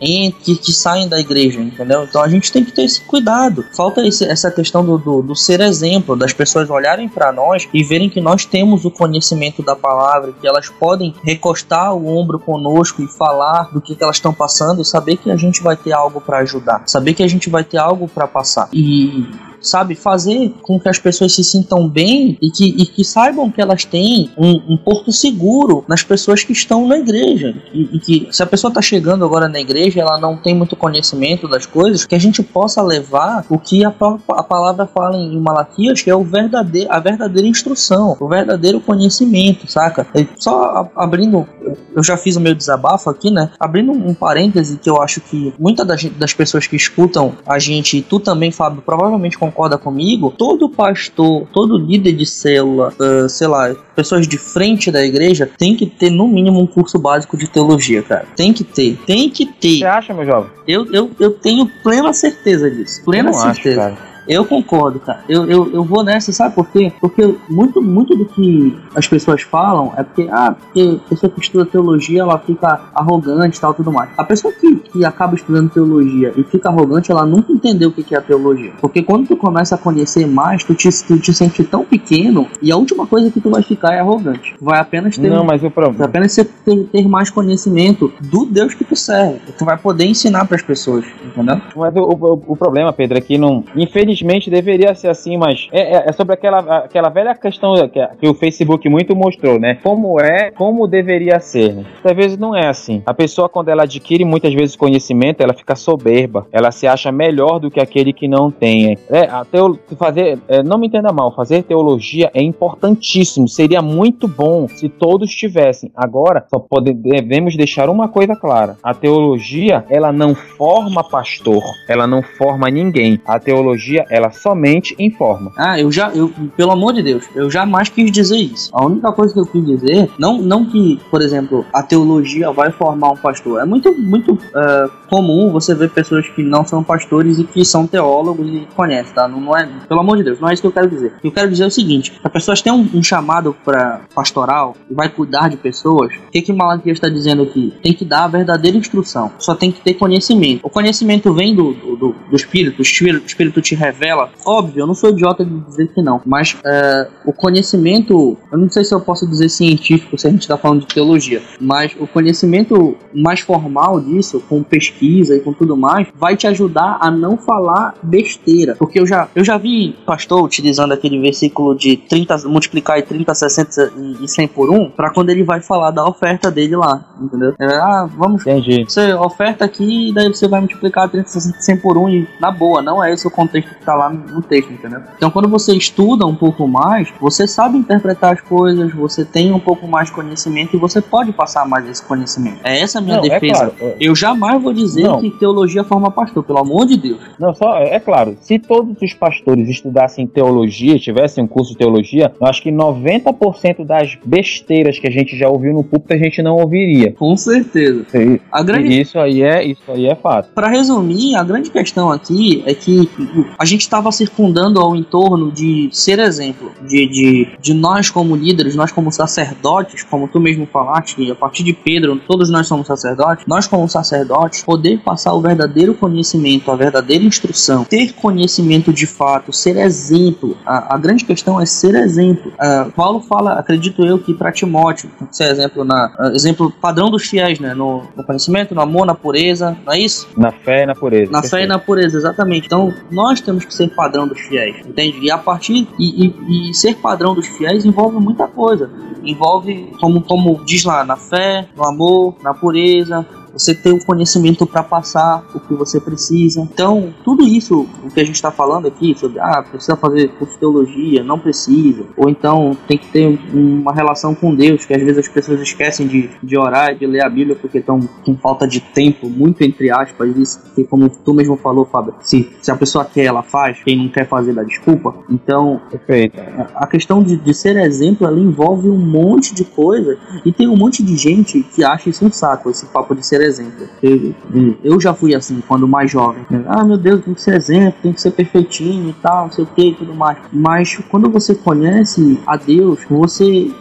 [0.43, 2.03] que, que saem da igreja, entendeu?
[2.03, 3.63] Então a gente tem que ter esse cuidado.
[3.75, 7.83] Falta esse, essa questão do, do, do ser exemplo, das pessoas olharem para nós e
[7.83, 13.01] verem que nós temos o conhecimento da palavra, que elas podem recostar o ombro conosco
[13.01, 16.21] e falar do que, que elas estão passando, saber que a gente vai ter algo
[16.21, 18.69] para ajudar, saber que a gente vai ter algo para passar.
[18.71, 19.27] E
[19.61, 19.95] sabe?
[19.95, 23.85] Fazer com que as pessoas se sintam bem e que, e que saibam que elas
[23.85, 27.55] têm um, um porto seguro nas pessoas que estão na igreja.
[27.73, 30.75] E, e que se a pessoa está chegando agora na igreja, ela não tem muito
[30.75, 33.93] conhecimento das coisas, que a gente possa levar o que a,
[34.29, 39.69] a palavra fala em Malaquias, que é o verdadeiro, a verdadeira instrução, o verdadeiro conhecimento,
[39.69, 40.07] saca?
[40.15, 41.47] E só abrindo,
[41.95, 43.51] eu já fiz o meu desabafo aqui, né?
[43.59, 47.97] Abrindo um parêntese que eu acho que muitas das, das pessoas que escutam a gente,
[47.97, 53.47] e tu também, Fábio, provavelmente concorda comigo, todo pastor, todo líder de célula, uh, sei
[53.47, 57.47] lá, pessoas de frente da igreja, tem que ter no mínimo um curso básico de
[57.47, 58.27] teologia, cara.
[58.35, 59.79] Tem que ter, tem que ter.
[59.79, 60.51] Você acha, meu jovem?
[60.67, 63.03] Eu, eu, eu tenho plena certeza disso.
[63.03, 63.87] Plena certeza.
[63.87, 65.23] Acho, eu concordo, cara.
[65.29, 66.91] Eu, eu, eu vou nessa, sabe por quê?
[66.99, 71.39] Porque muito, muito do que as pessoas falam é porque, ah, porque a pessoa que
[71.39, 74.09] estuda teologia, ela fica arrogante e tal, tudo mais.
[74.17, 78.13] A pessoa que, que acaba estudando teologia e fica arrogante, ela nunca entendeu o que
[78.13, 78.73] é a teologia.
[78.81, 82.71] Porque quando tu começa a conhecer mais, tu te, tu te sente tão pequeno e
[82.71, 84.55] a última coisa que tu vai ficar é arrogante.
[84.59, 85.29] vai apenas ter...
[85.29, 85.97] Não, mas o problema...
[85.97, 89.39] Vai apenas ter, ter mais conhecimento do Deus que tu serve.
[89.57, 91.61] Tu vai poder ensinar para as pessoas, entendeu?
[91.75, 93.63] Mas o, o, o problema, Pedro, é que não...
[93.75, 98.07] Infelizmente infelizmente deveria ser assim, mas é, é, é sobre aquela, aquela velha questão que,
[98.19, 99.77] que, o Facebook muito mostrou, né?
[99.83, 101.85] Como é, como deveria ser, né?
[102.03, 103.03] Às vezes não é assim.
[103.05, 106.47] A pessoa, quando ela adquire muitas vezes conhecimento, ela fica soberba.
[106.51, 108.97] Ela se acha melhor do que aquele que não tem.
[109.09, 113.47] É, teo, fazer, é, não me entenda mal, fazer teologia é importantíssimo.
[113.47, 115.91] Seria muito bom se todos tivessem.
[115.95, 122.07] Agora, só pode, devemos deixar uma coisa clara: a teologia, ela não forma pastor, ela
[122.07, 123.19] não forma ninguém.
[123.25, 125.51] A teologia ela somente informa.
[125.57, 128.69] Ah, eu já, eu, pelo amor de Deus, eu jamais quis dizer isso.
[128.73, 132.71] A única coisa que eu quis dizer, não, não que, por exemplo, a teologia vai
[132.71, 133.61] formar um pastor.
[133.61, 137.87] É muito, muito uh, comum você ver pessoas que não são pastores e que são
[137.87, 139.27] teólogos e conhecem, tá?
[139.27, 141.13] Não, não, é, pelo amor de Deus, não é isso que eu quero dizer.
[141.23, 145.09] Eu quero dizer o seguinte: as pessoas têm um, um chamado para pastoral e vai
[145.09, 146.13] cuidar de pessoas.
[146.27, 147.73] O que que Malaquias está dizendo aqui?
[147.81, 149.31] Tem que dar a verdadeira instrução.
[149.39, 150.61] Só tem que ter conhecimento.
[150.63, 152.79] O conhecimento vem do, do, do Espírito.
[152.79, 154.29] O Espírito, o Espírito te revela revela.
[154.45, 158.69] Óbvio, eu não sou idiota de dizer que não, mas é, o conhecimento, eu não
[158.69, 162.07] sei se eu posso dizer científico se a gente está falando de teologia, mas o
[162.07, 167.37] conhecimento mais formal disso, com pesquisa e com tudo mais, vai te ajudar a não
[167.37, 168.75] falar besteira.
[168.77, 173.93] Porque eu já, eu já vi pastor utilizando aquele versículo de 30, multiplicar 30, 60
[174.21, 177.53] e 100 por 1, para quando ele vai falar da oferta dele lá, entendeu?
[177.59, 178.41] É, ah, vamos.
[178.41, 178.83] Entendi.
[178.83, 182.51] Você oferta aqui e daí você vai multiplicar 30, 60 100 por 1 e na
[182.51, 185.01] boa, não é esse o contexto tá lá no texto, entendeu?
[185.15, 189.59] Então, quando você estuda um pouco mais, você sabe interpretar as coisas, você tem um
[189.59, 192.59] pouco mais de conhecimento e você pode passar mais esse conhecimento.
[192.65, 193.63] É essa a minha não, é defesa.
[193.63, 193.95] É claro.
[193.99, 195.21] Eu jamais vou dizer não.
[195.21, 197.19] que teologia forma pastor, pelo amor de Deus.
[197.39, 201.77] Não, só é, é claro, se todos os pastores estudassem teologia, tivessem um curso de
[201.77, 206.17] teologia, eu acho que 90% das besteiras que a gente já ouviu no púlpito a
[206.17, 207.13] gente não ouviria.
[207.13, 208.05] Com certeza.
[208.09, 208.39] Sim.
[208.51, 208.99] A grande...
[208.99, 210.49] Isso aí é, isso aí é fato.
[210.53, 213.09] Para resumir, a grande questão aqui é que
[213.57, 218.35] a gente gente estava circundando ao entorno de ser exemplo, de, de, de nós como
[218.35, 222.87] líderes, nós como sacerdotes, como tu mesmo falaste, a partir de Pedro, todos nós somos
[222.87, 229.05] sacerdotes, nós como sacerdotes, poder passar o verdadeiro conhecimento, a verdadeira instrução, ter conhecimento de
[229.05, 230.57] fato, ser exemplo.
[230.65, 232.51] A, a grande questão é ser exemplo.
[232.53, 237.25] Uh, Paulo fala, acredito eu, que para Timóteo, ser exemplo na uh, exemplo padrão dos
[237.25, 240.27] fiéis, né, no, no, conhecimento, no amor, na pureza, não é isso?
[240.35, 241.31] Na fé e na pureza.
[241.31, 242.65] Na fé e na pureza, exatamente.
[242.65, 245.19] Então, nós temos que ser padrão dos fiéis, entende?
[245.21, 248.89] E a partir e, e, e, ser padrão dos fiéis envolve muita coisa.
[249.23, 253.25] Envolve, como, como diz lá, na fé, no amor, na pureza,
[253.57, 256.61] você ter o conhecimento para passar o que você precisa.
[256.61, 260.53] Então, tudo isso, o que a gente está falando aqui, sobre, ah, precisa fazer curso
[260.53, 265.01] de teologia, não precisa, ou então tem que ter uma relação com Deus, que às
[265.01, 268.35] vezes as pessoas esquecem de, de orar e de ler a Bíblia porque estão com
[268.37, 272.71] falta de tempo, muito entre aspas, isso, que como tu mesmo falou, Fábio, se, se
[272.71, 275.15] a pessoa quer, ela faz, quem não quer fazer, dá desculpa.
[275.29, 276.39] Então, Perfeito.
[276.75, 280.77] a questão de, de ser exemplo, ela envolve um monte de coisa e tem um
[280.77, 283.87] monte de gente que acha isso um saco, esse papo de ser exemplo.
[284.01, 284.35] Eu,
[284.83, 286.45] eu já fui assim, quando mais jovem.
[286.67, 289.63] Ah, meu Deus, tem que ser exemplo, tem que ser perfeitinho e tal, não sei
[289.63, 290.37] o que e tudo mais.
[290.51, 293.71] Mas quando você conhece a Deus, você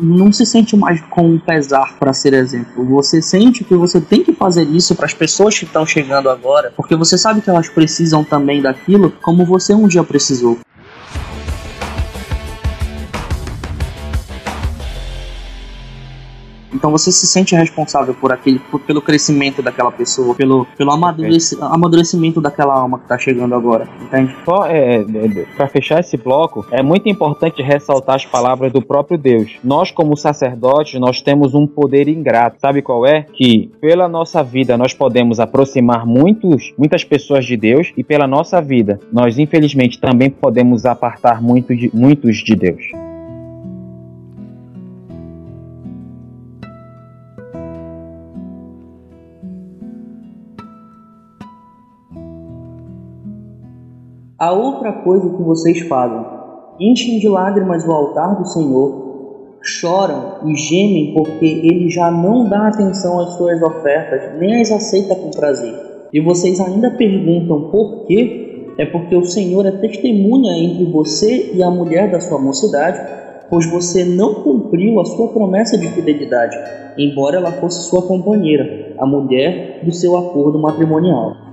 [0.00, 2.84] não se sente mais com um pesar para ser exemplo.
[2.86, 6.72] Você sente que você tem que fazer isso para as pessoas que estão chegando agora,
[6.76, 10.58] porque você sabe que elas precisam também daquilo, como você um dia precisou.
[16.78, 21.58] Então você se sente responsável por aquele, por, pelo crescimento daquela pessoa, pelo, pelo amadureci,
[21.60, 24.32] amadurecimento daquela alma que está chegando agora, entende?
[24.44, 28.80] Só é, é, é para fechar esse bloco, é muito importante ressaltar as palavras do
[28.80, 29.58] próprio Deus.
[29.64, 32.60] Nós, como sacerdotes, nós temos um poder ingrato.
[32.60, 33.22] Sabe qual é?
[33.22, 38.62] Que pela nossa vida nós podemos aproximar muitos, muitas pessoas de Deus e pela nossa
[38.62, 43.07] vida nós, infelizmente, também podemos apartar muito de, muitos de Deus.
[54.40, 56.24] A outra coisa que vocês fazem,
[56.78, 62.68] enchem de lágrimas o altar do Senhor, choram e gemem porque ele já não dá
[62.68, 65.74] atenção às suas ofertas, nem as aceita com prazer.
[66.12, 68.74] E vocês ainda perguntam por quê?
[68.78, 73.00] É porque o Senhor é testemunha entre você e a mulher da sua mocidade,
[73.50, 76.56] pois você não cumpriu a sua promessa de fidelidade,
[76.96, 81.47] embora ela fosse sua companheira, a mulher do seu acordo matrimonial.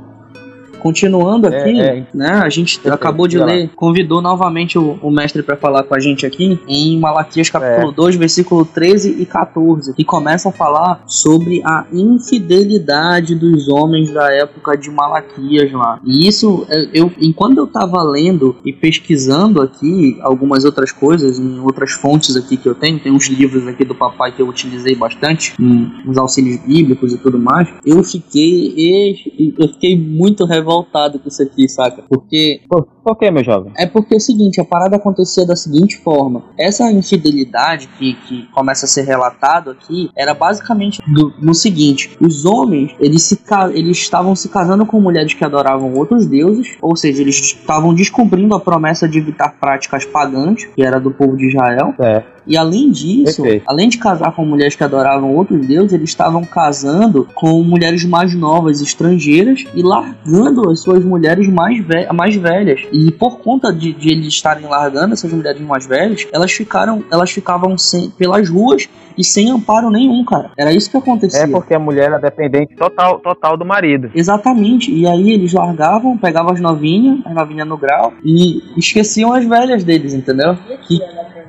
[0.85, 2.07] Continuando é, aqui, é, é.
[2.13, 2.29] né?
[2.43, 6.27] A gente acabou de ler, convidou novamente o, o mestre para falar com a gente
[6.27, 8.19] aqui em Malaquias capítulo 2, é.
[8.19, 14.77] versículo 13 e 14, que começa a falar sobre a infidelidade dos homens da época
[14.77, 15.99] de Malaquias lá.
[16.05, 21.93] E isso, eu, enquanto eu tava lendo e pesquisando aqui algumas outras coisas, em outras
[21.93, 25.55] fontes aqui que eu tenho, tem uns livros aqui do papai que eu utilizei bastante,
[25.59, 29.15] uns auxílios bíblicos e tudo mais, eu fiquei,
[29.57, 32.03] eu fiquei muito revoltado revoltado com isso aqui, saca?
[32.09, 32.61] Porque.
[32.67, 33.71] Por, por que, meu jovem?
[33.77, 38.47] É porque é o seguinte, a parada acontecia da seguinte forma: essa infidelidade que, que
[38.51, 43.39] começa a ser relatado aqui era basicamente do, no seguinte: os homens eles, se,
[43.75, 48.55] eles estavam se casando com mulheres que adoravam outros deuses, ou seja, eles estavam descumprindo
[48.55, 51.93] a promessa de evitar práticas pagãs, que era do povo de Israel.
[51.99, 52.23] É.
[52.47, 53.63] E além disso, Perfeito.
[53.67, 58.35] além de casar com mulheres que adoravam outros deuses, eles estavam casando com mulheres mais
[58.35, 62.81] novas, estrangeiras, e largando as suas mulheres mais, ve mais velhas.
[62.95, 67.29] E por conta de, de, eles estarem largando essas mulheres mais velhas, elas ficaram, elas
[67.29, 70.51] ficavam sem, pelas ruas e sem amparo nenhum, cara.
[70.57, 71.41] Era isso que acontecia.
[71.41, 74.09] É porque a mulher era dependente total, total do marido.
[74.15, 74.93] Exatamente.
[74.93, 79.83] E aí eles largavam, pegavam as novinhas, as novinhas no grau, e esqueciam as velhas
[79.83, 80.57] deles, entendeu?
[80.87, 80.97] Que,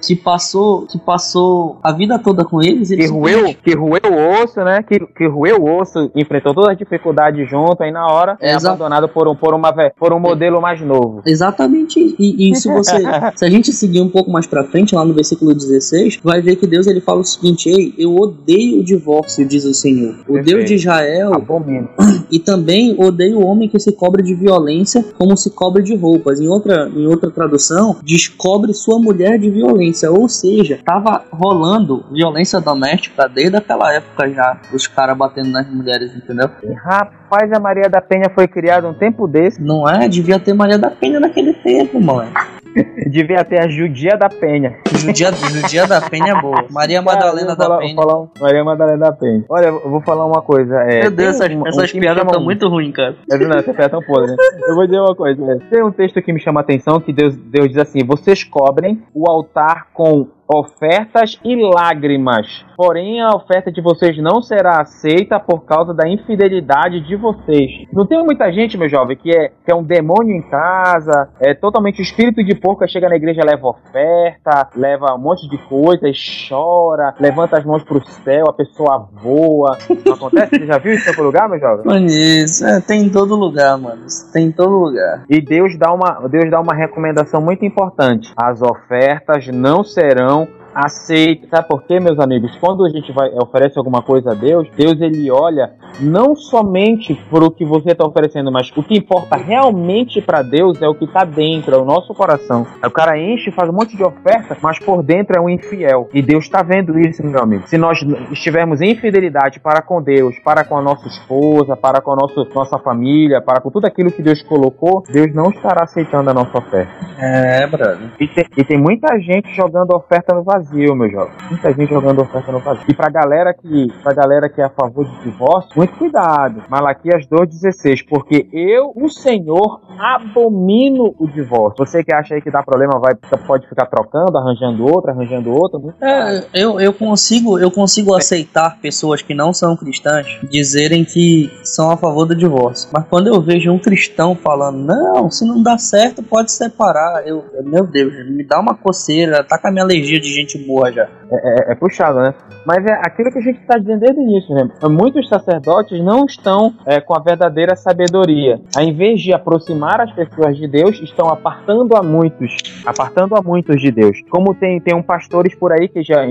[0.05, 2.91] que passou, que passou a vida toda com eles.
[2.91, 4.83] eles que, rueu, que rueu o osso, né?
[4.83, 9.09] Que, que rueu o osso, enfrentou todas as dificuldades junto, aí na hora é abandonado
[9.09, 11.23] por um, por, uma, por um modelo mais novo.
[11.27, 12.15] Exatamente.
[12.19, 13.03] E, e se você.
[13.35, 16.57] se a gente seguir um pouco mais pra frente, lá no versículo 16, vai ver
[16.57, 20.15] que Deus ele fala o seguinte: Ei, eu odeio o divórcio, diz o Senhor.
[20.29, 20.45] O Perfeito.
[20.45, 21.35] Deus de Israel.
[21.35, 21.89] Abomino.
[22.29, 26.41] E também odeio o homem que se cobre de violência como se cobre de roupas.
[26.41, 29.86] Em outra, em outra tradução, descobre sua mulher de violência.
[30.11, 34.59] Ou seja, tava rolando violência doméstica desde aquela época já.
[34.73, 36.51] Os caras batendo nas mulheres, entendeu?
[36.85, 39.61] Rapaz, a Maria da Penha foi criada um tempo desse.
[39.61, 40.09] Não é?
[40.09, 42.31] Devia ter Maria da Penha naquele tempo, mano.
[43.11, 44.77] Devia ter a Judia da Penha.
[44.95, 46.65] Judia, Judia da Penha é boa.
[46.71, 47.95] Maria Madalena da Penha.
[47.95, 49.45] Falar, Maria Madalena da Penha.
[49.49, 50.77] Olha, eu vou falar uma coisa.
[50.83, 53.17] É, Meu Deus, essas, um, essas um piadas estão muito ruins, cara.
[53.31, 54.37] É verdade, essas piadas estão podres, né?
[54.69, 55.43] Eu vou dizer uma coisa.
[55.53, 58.45] É, tem um texto que me chama a atenção que Deus, Deus diz assim: Vocês
[58.45, 62.65] cobrem o altar com ofertas e lágrimas.
[62.77, 67.87] Porém, a oferta de vocês não será aceita por causa da infidelidade de vocês.
[67.93, 71.55] Não tem muita gente, meu jovem, que é, que é um demônio em casa, é
[71.55, 77.15] totalmente espírito de porco, chega na igreja, leva oferta, leva um monte de coisas, chora,
[77.19, 79.79] levanta as mãos pro céu, a pessoa voa.
[80.05, 80.59] Não acontece?
[80.59, 81.87] Você já viu isso em algum lugar, meu jovem?
[81.87, 84.05] Mano, isso é, tem em todo lugar, mano.
[84.07, 85.25] Isso tem em todo lugar.
[85.29, 88.33] E Deus dá uma, Deus dá uma recomendação muito importante.
[88.37, 90.36] As ofertas não serão
[90.77, 91.49] aceita.
[91.49, 92.55] Sabe por quê, meus amigos?
[92.61, 97.43] Quando a gente vai oferece alguma coisa a Deus, Deus ele olha não somente por
[97.43, 101.07] o que você está oferecendo, mas o que importa realmente para Deus é o que
[101.07, 102.67] está dentro, é o nosso coração.
[102.85, 106.09] o cara enche, faz um monte de oferta, mas por dentro é um infiel.
[106.13, 107.67] E Deus está vendo isso, meu amigo.
[107.67, 112.13] Se nós estivermos em fidelidade para com Deus, para com a nossa esposa, para com
[112.13, 116.31] a nossa, nossa família, para com tudo aquilo que Deus colocou, Deus não estará aceitando
[116.31, 116.93] a nossa oferta.
[117.19, 118.11] É, brother.
[118.21, 121.33] E tem, e tem muita gente jogando oferta no vazio, meu jovem.
[121.51, 122.85] Muita gente jogando oferta no vazio.
[122.89, 126.63] E pra galera que, pra galera que é a favor de divórcio, muito cuidado.
[126.69, 128.05] Malaquias 2,16.
[128.09, 131.85] Porque eu, o Senhor, abomino o divórcio.
[131.85, 133.15] Você que acha aí que dá problema, vai,
[133.47, 135.79] pode ficar trocando, arranjando outra, arranjando outra.
[136.01, 141.91] É, eu, eu consigo, eu consigo aceitar pessoas que não são cristãs dizerem que são
[141.91, 142.89] a favor do divórcio.
[142.93, 147.27] Mas quando eu vejo um cristão falando, não, se não dá certo, pode separar.
[147.27, 150.91] Eu, meu Deus, me dá uma coceira, tá com a minha alergia de gente boa
[150.93, 151.09] já.
[151.31, 152.35] É, é, é puxado, né?
[152.65, 154.69] Mas é aquilo que a gente está dizendo desde o início, né?
[154.85, 158.61] Muitos sacerdotes não estão é, com a verdadeira sabedoria.
[158.77, 163.81] Ao invés de aproximar as pessoas de Deus, estão apartando a muitos, apartando a muitos
[163.81, 164.19] de Deus.
[164.31, 166.27] Como tem, tem um pastores por aí que já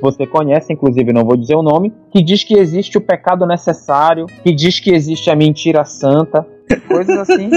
[0.00, 4.26] você conhece, inclusive não vou dizer o nome, que diz que existe o pecado necessário,
[4.42, 7.50] que diz que existe a mentira santa, coisas assim.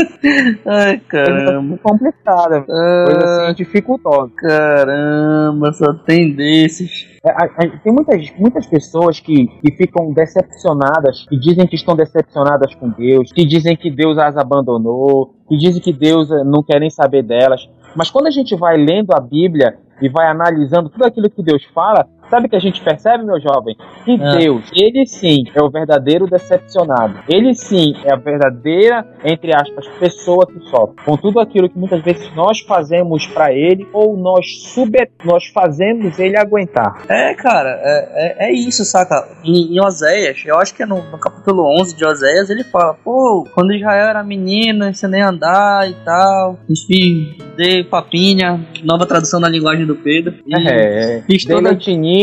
[0.65, 1.77] Ai, caramba.
[1.77, 2.61] Complicada.
[2.61, 4.31] Coisa assim dificultosa.
[4.35, 7.07] Caramba, só tem desses.
[7.23, 12.89] É, tem muitas, muitas pessoas que, que ficam decepcionadas, que dizem que estão decepcionadas com
[12.89, 16.89] Deus, que dizem que Deus as abandonou, que dizem que Deus eh, não quer nem
[16.89, 17.69] saber delas.
[17.95, 21.63] Mas quando a gente vai lendo a Bíblia e vai analisando tudo aquilo que Deus
[21.75, 23.75] fala, Sabe que a gente percebe, meu jovem?
[24.05, 24.37] Que é.
[24.37, 27.19] Deus, ele sim é o verdadeiro decepcionado.
[27.27, 30.95] Ele sim é a verdadeira, entre aspas, pessoa que sofre.
[31.03, 34.91] Com tudo aquilo que muitas vezes nós fazemos para ele ou nós sub
[35.25, 37.03] nós fazemos ele aguentar.
[37.09, 39.27] É, cara, é, é, é isso, saca?
[39.43, 42.93] Em, em Oséias, eu acho que é no, no, capítulo 11 de Oséias, ele fala:
[43.03, 49.41] pô, quando Israel era menina, ensinei a andar e tal, enfim, dei papinha, nova tradução
[49.41, 50.35] da linguagem do Pedro.
[50.45, 51.69] E é, fiz toda...
[51.69, 52.20] Leitinho,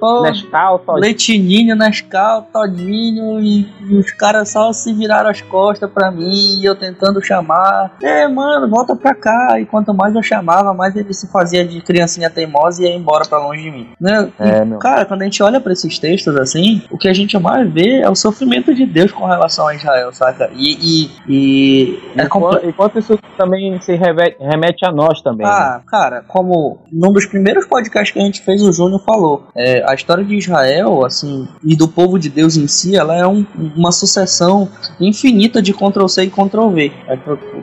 [0.00, 1.00] oh, Nescau, Todinho.
[1.00, 6.64] Leitinho, Nescau, Todinho, e, e os caras só se viraram as costas pra mim, e
[6.64, 7.96] eu tentando chamar.
[8.02, 9.60] É, mano, volta pra cá.
[9.60, 13.24] E quanto mais eu chamava, mais ele se fazia de criancinha teimosa e ia embora
[13.26, 13.88] pra longe de mim.
[14.00, 14.30] Né?
[14.38, 17.38] É, e, cara, quando a gente olha pra esses textos assim, o que a gente
[17.38, 20.50] mais vê é o sofrimento de Deus com relação a Israel, saca?
[20.54, 20.78] E.
[20.80, 25.46] e, e é enquanto, enquanto isso também se remete, remete a nós também.
[25.46, 25.82] Ah, né?
[25.86, 29.94] cara, como num dos primeiros podcasts que a gente fez, o Júnior falou é, a
[29.94, 33.44] história de Israel, assim, e do povo de Deus em si, ela é um,
[33.76, 34.68] uma sucessão
[35.00, 36.92] infinita de Ctrl-C e Ctrl-V.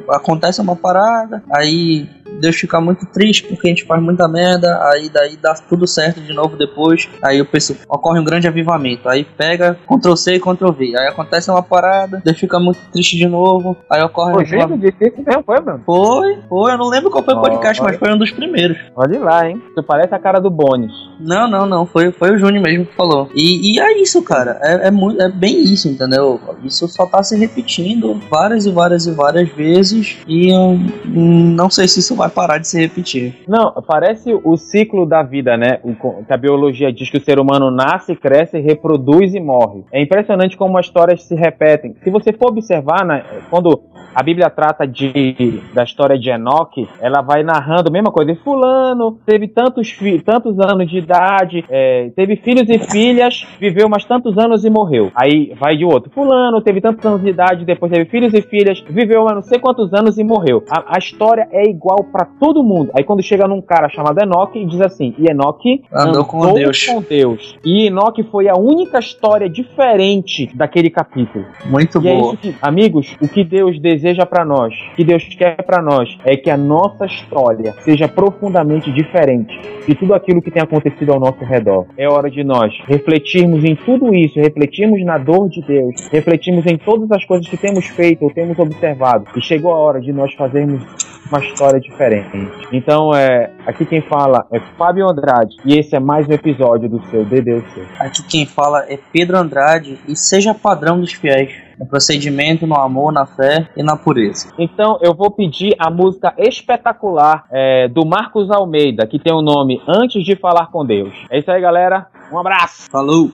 [0.09, 2.07] Acontece uma parada, aí
[2.39, 6.21] Deus fica muito triste porque a gente faz muita merda, aí daí dá tudo certo
[6.21, 10.39] de novo depois, aí o pessoal ocorre um grande avivamento, aí pega Ctrl C e
[10.39, 14.43] Ctrl V, aí acontece uma parada, Deus fica muito triste de novo, aí ocorre Foi
[14.43, 14.77] um avivamento.
[14.77, 15.81] difícil mesmo, foi, mano?
[15.85, 18.77] Foi, foi, eu não lembro qual foi o podcast, mas foi um dos primeiros.
[18.95, 19.61] Olha lá, hein?
[19.75, 20.91] Tu parece a cara do Bones.
[21.19, 23.29] Não, não, não, foi, foi o Júnior mesmo que falou.
[23.33, 26.39] E, e é isso, cara, é, é, muito, é bem isso, entendeu?
[26.63, 31.87] Isso só tá se repetindo várias e várias e várias vezes, e eu não sei
[31.87, 33.43] se isso vai parar de se repetir.
[33.47, 35.79] Não, parece o ciclo da vida, né?
[35.83, 39.83] O, que a biologia diz que o ser humano nasce, cresce, reproduz e morre.
[39.91, 41.95] É impressionante como as histórias se repetem.
[42.03, 43.81] Se você for observar, né, quando
[44.13, 48.31] a Bíblia trata de, da história de Enoque, ela vai narrando a mesma coisa.
[48.31, 54.05] E fulano teve tantos, tantos anos de idade, é, teve filhos e filhas, viveu mais
[54.05, 55.11] tantos anos e morreu.
[55.15, 56.09] Aí vai de outro.
[56.11, 59.93] Fulano teve tantos anos de idade, depois teve filhos e filhas, viveu não sei quantos
[59.93, 60.63] anos e morreu.
[60.69, 62.91] A, a história é igual para todo mundo.
[62.95, 66.53] Aí quando chega num cara chamado Enoque e diz assim, e Enoque andou, andou com,
[66.53, 66.85] Deus.
[66.85, 67.57] com Deus.
[67.65, 71.45] E Enoque foi a única história diferente daquele capítulo.
[71.65, 72.33] Muito e é boa.
[72.33, 76.09] É que, amigos, o que Deus deseja deseja para nós, que Deus quer para nós,
[76.25, 81.19] é que a nossa história seja profundamente diferente de tudo aquilo que tem acontecido ao
[81.19, 81.85] nosso redor.
[81.97, 86.77] É hora de nós refletirmos em tudo isso, refletirmos na dor de Deus, refletirmos em
[86.77, 89.25] todas as coisas que temos feito ou temos observado.
[89.35, 90.83] E chegou a hora de nós fazermos
[91.29, 92.29] uma história diferente.
[92.71, 97.03] Então, é, aqui quem fala é Fábio Andrade e esse é mais um episódio do
[97.07, 97.81] seu DDC.
[97.99, 103.11] Aqui quem fala é Pedro Andrade e seja padrão dos fiéis no procedimento, no amor,
[103.11, 104.49] na fé e na pureza.
[104.57, 109.81] Então eu vou pedir a música espetacular é, do Marcos Almeida, que tem o nome
[109.87, 111.13] Antes de Falar com Deus.
[111.29, 112.07] É isso aí, galera.
[112.31, 112.89] Um abraço.
[112.89, 113.31] Falou.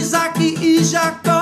[0.00, 1.39] Isaac e Jacó.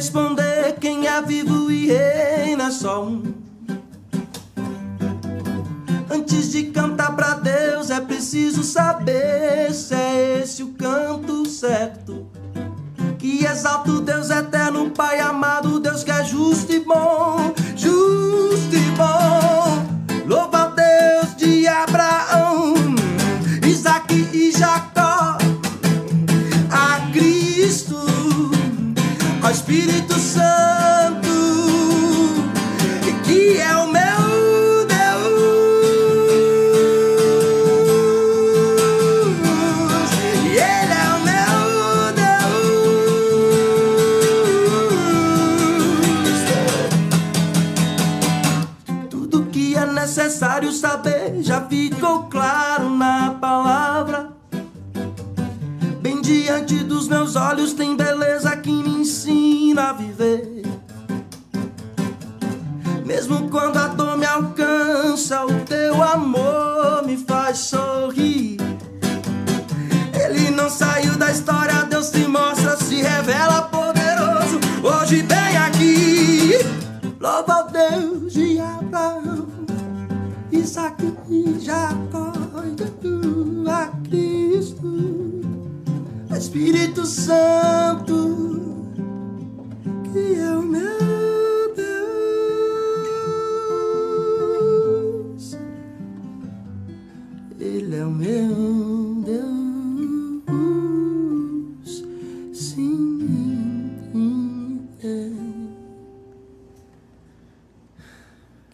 [0.00, 0.39] responder.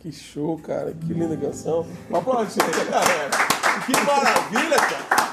[0.00, 0.92] Que show, cara.
[0.92, 1.86] Que linda canção.
[2.08, 3.30] Uma aplauso, cara.
[3.84, 5.25] Que maravilha, cara.